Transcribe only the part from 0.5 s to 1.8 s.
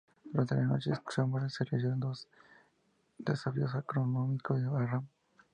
la noche, Somerset